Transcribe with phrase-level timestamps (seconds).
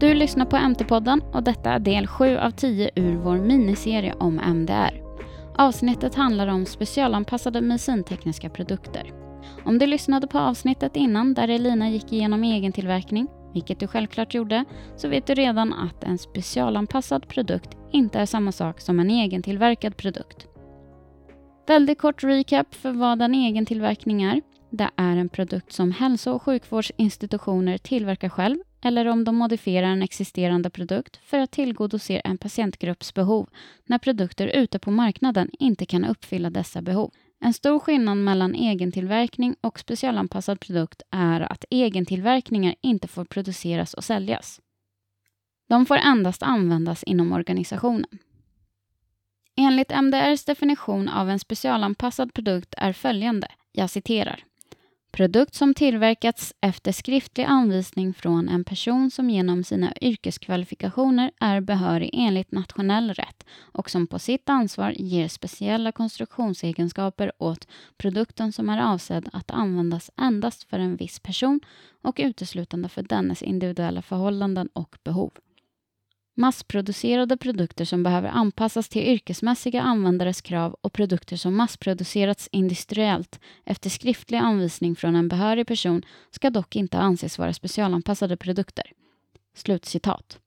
[0.00, 4.38] Du lyssnar på MT-podden och detta är del 7 av 10 ur vår miniserie om
[4.38, 5.02] MDR.
[5.58, 9.12] Avsnittet handlar om specialanpassade medicintekniska produkter.
[9.64, 14.64] Om du lyssnade på avsnittet innan där Elina gick igenom egentillverkning, vilket du självklart gjorde,
[14.96, 19.96] så vet du redan att en specialanpassad produkt inte är samma sak som en egentillverkad
[19.96, 20.46] produkt.
[21.66, 24.40] Väldigt kort recap för vad en egentillverkning är.
[24.70, 30.02] Det är en produkt som hälso och sjukvårdsinstitutioner tillverkar själv eller om de modifierar en
[30.02, 33.48] existerande produkt för att tillgodose en patientgrupps behov
[33.86, 37.10] när produkter ute på marknaden inte kan uppfylla dessa behov.
[37.40, 44.04] En stor skillnad mellan egentillverkning och specialanpassad produkt är att egentillverkningar inte får produceras och
[44.04, 44.60] säljas.
[45.68, 48.18] De får endast användas inom organisationen.
[49.56, 54.44] Enligt MDRs definition av en specialanpassad produkt är följande, jag citerar.
[55.12, 62.10] Produkt som tillverkats efter skriftlig anvisning från en person som genom sina yrkeskvalifikationer är behörig
[62.12, 68.92] enligt nationell rätt och som på sitt ansvar ger speciella konstruktionsegenskaper åt produkten som är
[68.92, 71.60] avsedd att användas endast för en viss person
[72.02, 75.32] och uteslutande för dennes individuella förhållanden och behov.
[76.40, 83.90] Massproducerade produkter som behöver anpassas till yrkesmässiga användares krav och produkter som massproducerats industriellt efter
[83.90, 88.92] skriftlig anvisning från en behörig person ska dock inte anses vara specialanpassade produkter.
[89.54, 90.38] Slutcitat.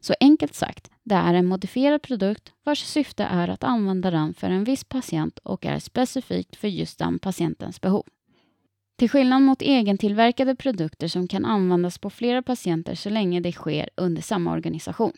[0.00, 4.50] Så enkelt sagt, det är en modifierad produkt vars syfte är att använda den för
[4.50, 8.04] en viss patient och är specifikt för just den patientens behov.
[8.96, 13.90] Till skillnad mot egentillverkade produkter som kan användas på flera patienter så länge det sker
[13.96, 15.12] under samma organisation.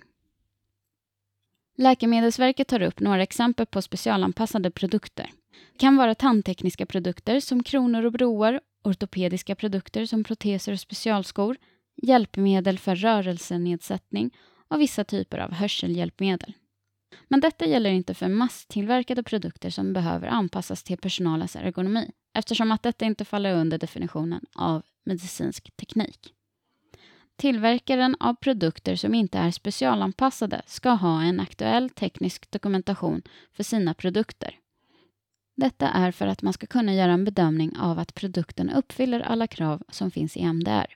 [1.79, 5.31] Läkemedelsverket tar upp några exempel på specialanpassade produkter.
[5.73, 11.57] Det kan vara tandtekniska produkter som kronor och broar, ortopediska produkter som proteser och specialskor,
[12.03, 14.31] hjälpmedel för rörelsenedsättning
[14.69, 16.53] och vissa typer av hörselhjälpmedel.
[17.29, 22.83] Men detta gäller inte för masstillverkade produkter som behöver anpassas till personalens ergonomi, eftersom att
[22.83, 26.33] detta inte faller under definitionen av medicinsk teknik.
[27.37, 33.95] Tillverkaren av produkter som inte är specialanpassade ska ha en aktuell teknisk dokumentation för sina
[33.95, 34.59] produkter.
[35.57, 39.47] Detta är för att man ska kunna göra en bedömning av att produkten uppfyller alla
[39.47, 40.87] krav som finns i MDR.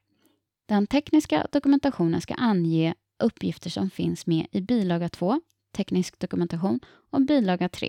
[0.67, 5.41] Den tekniska dokumentationen ska ange uppgifter som finns med i bilaga 2,
[5.73, 7.89] teknisk dokumentation, och bilaga 3,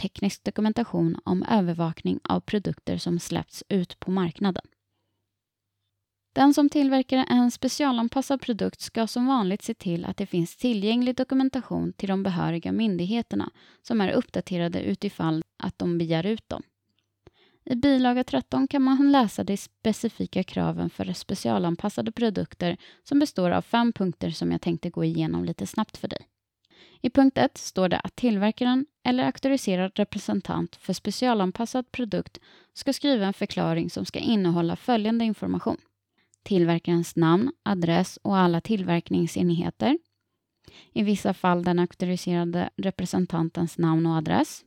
[0.00, 4.64] teknisk dokumentation om övervakning av produkter som släppts ut på marknaden.
[6.32, 11.16] Den som tillverkar en specialanpassad produkt ska som vanligt se till att det finns tillgänglig
[11.16, 13.50] dokumentation till de behöriga myndigheterna
[13.82, 16.62] som är uppdaterade utifall att de begär ut dem.
[17.64, 23.62] I bilaga 13 kan man läsa de specifika kraven för specialanpassade produkter som består av
[23.62, 26.28] fem punkter som jag tänkte gå igenom lite snabbt för dig.
[27.00, 32.38] I punkt 1 står det att tillverkaren eller auktoriserad representant för specialanpassad produkt
[32.74, 35.76] ska skriva en förklaring som ska innehålla följande information.
[36.42, 39.98] Tillverkarens namn, adress och alla tillverkningsenheter.
[40.92, 44.64] I vissa fall den auktoriserade representantens namn och adress.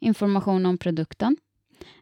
[0.00, 1.36] Information om produkten.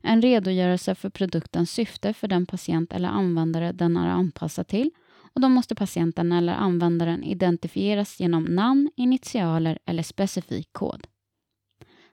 [0.03, 4.91] En redogörelse för produktens syfte för den patient eller användare den är anpassad till
[5.35, 11.07] och då måste patienten eller användaren identifieras genom namn, initialer eller specifik kod.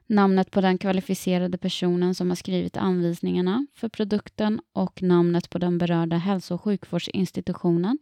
[0.07, 5.77] Namnet på den kvalificerade personen som har skrivit anvisningarna för produkten och namnet på den
[5.77, 7.97] berörda hälso och sjukvårdsinstitutionen.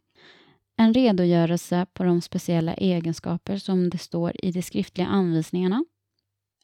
[0.78, 5.86] En redogörelse på de speciella egenskaper som det står i de skriftliga anvisningarna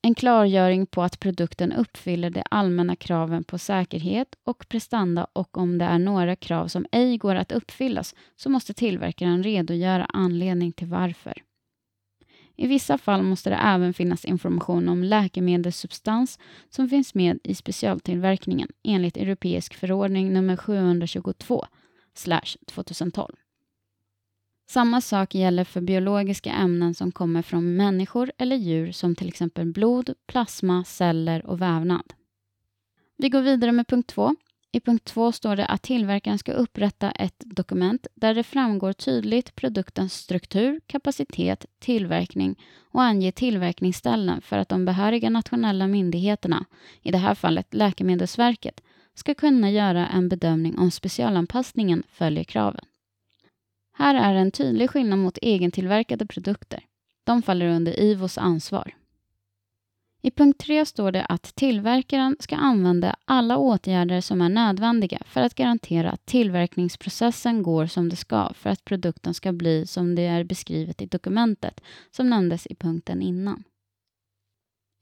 [0.01, 5.77] en klargöring på att produkten uppfyller de allmänna kraven på säkerhet och prestanda och om
[5.77, 10.87] det är några krav som ej går att uppfyllas så måste tillverkaren redogöra anledning till
[10.87, 11.43] varför.
[12.55, 16.39] I vissa fall måste det även finnas information om läkemedelssubstans
[16.69, 21.65] som finns med i specialtillverkningen enligt europeisk förordning nummer 722
[22.67, 23.35] 2012.
[24.71, 29.65] Samma sak gäller för biologiska ämnen som kommer från människor eller djur som till exempel
[29.65, 32.13] blod, plasma, celler och vävnad.
[33.17, 34.35] Vi går vidare med punkt 2.
[34.71, 39.55] I punkt 2 står det att tillverkaren ska upprätta ett dokument där det framgår tydligt
[39.55, 42.59] produktens struktur, kapacitet, tillverkning
[42.91, 46.65] och ange tillverkningsställen för att de behöriga nationella myndigheterna,
[47.01, 48.81] i det här fallet Läkemedelsverket,
[49.13, 52.85] ska kunna göra en bedömning om specialanpassningen följer kraven.
[53.93, 56.85] Här är en tydlig skillnad mot egentillverkade produkter.
[57.23, 58.93] De faller under IVOs ansvar.
[60.23, 65.41] I punkt 3 står det att tillverkaren ska använda alla åtgärder som är nödvändiga för
[65.41, 70.25] att garantera att tillverkningsprocessen går som det ska för att produkten ska bli som det
[70.25, 73.63] är beskrivet i dokumentet som nämndes i punkten innan.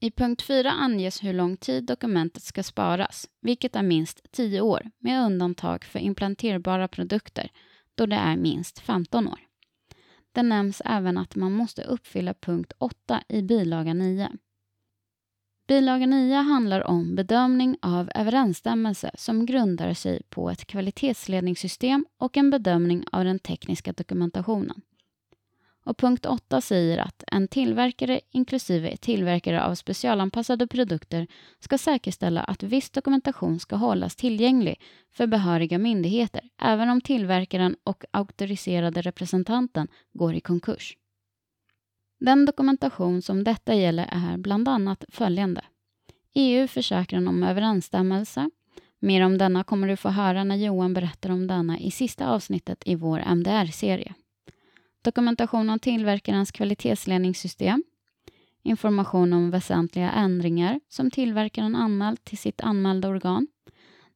[0.00, 4.90] I punkt 4 anges hur lång tid dokumentet ska sparas, vilket är minst 10 år
[4.98, 7.50] med undantag för implanterbara produkter
[8.00, 9.38] då det är minst 15 år.
[10.32, 14.28] Det nämns även att man måste uppfylla punkt 8 i bilaga 9.
[15.68, 22.50] Bilaga 9 handlar om bedömning av överensstämmelse som grundar sig på ett kvalitetsledningssystem och en
[22.50, 24.80] bedömning av den tekniska dokumentationen.
[25.90, 31.26] Och punkt 8 säger att en tillverkare, inklusive tillverkare av specialanpassade produkter,
[31.60, 34.80] ska säkerställa att viss dokumentation ska hållas tillgänglig
[35.12, 40.96] för behöriga myndigheter, även om tillverkaren och auktoriserade representanten går i konkurs.
[42.20, 45.64] Den dokumentation som detta gäller är bland annat följande.
[46.34, 48.50] EU-försäkran om överensstämmelse.
[48.98, 52.82] Mer om denna kommer du få höra när Johan berättar om denna i sista avsnittet
[52.86, 54.14] i vår MDR-serie.
[55.02, 57.84] Dokumentation om tillverkarens kvalitetsledningssystem.
[58.62, 63.46] Information om väsentliga ändringar som tillverkaren anmält till sitt anmälda organ.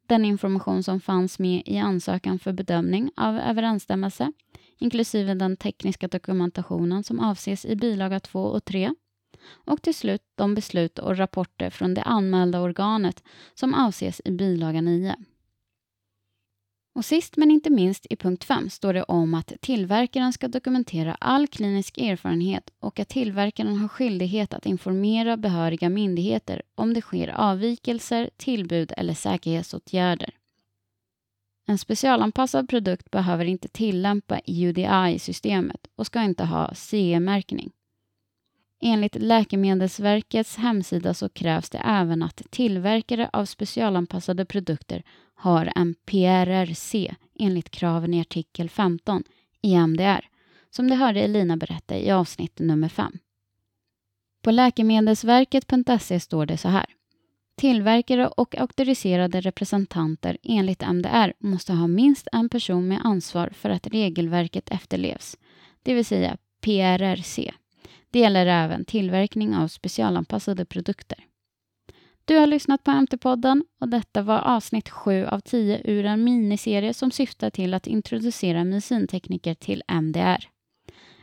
[0.06, 4.32] Den information som fanns med i ansökan för bedömning av överensstämmelse
[4.78, 8.94] inklusive den tekniska dokumentationen som avses i bilaga 2 och 3
[9.50, 13.22] och till slut de beslut och rapporter från det anmälda organet
[13.54, 15.16] som avses i bilaga 9.
[16.94, 21.14] Och sist men inte minst i punkt 5 står det om att tillverkaren ska dokumentera
[21.14, 27.29] all klinisk erfarenhet och att tillverkaren har skyldighet att informera behöriga myndigheter om det sker
[27.29, 30.31] avvikelser, tillbud eller säkerhetsåtgärder.
[31.67, 37.70] En specialanpassad produkt behöver inte tillämpa UDI-systemet och ska inte ha CE-märkning.
[38.81, 45.02] Enligt Läkemedelsverkets hemsida så krävs det även att tillverkare av specialanpassade produkter
[45.34, 49.22] har en PRRC enligt kraven i artikel 15
[49.62, 50.28] i MDR,
[50.70, 53.19] som du hörde Elina berätta i avsnitt nummer 5.
[54.42, 56.86] På läkemedelsverket.se står det så här.
[57.56, 63.86] Tillverkare och auktoriserade representanter enligt MDR måste ha minst en person med ansvar för att
[63.86, 65.36] regelverket efterlevs,
[65.82, 67.52] det vill säga PRRC.
[68.10, 71.19] Det gäller även tillverkning av specialanpassade produkter.
[72.26, 76.94] Du har lyssnat på MT-podden och detta var avsnitt 7 av 10 ur en miniserie
[76.94, 80.49] som syftar till att introducera medicintekniker till MDR.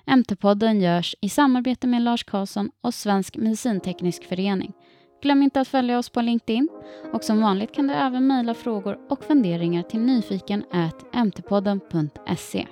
[0.05, 4.73] MT-podden görs i samarbete med Lars Karlsson och Svensk medicinteknisk förening.
[5.21, 6.69] Glöm inte att följa oss på LinkedIn
[7.13, 10.63] och som vanligt kan du även mejla frågor och funderingar till nyfiken
[11.13, 12.67] mtpodden.se.